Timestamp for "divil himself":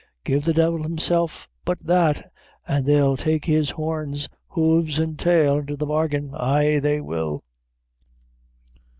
0.53-1.47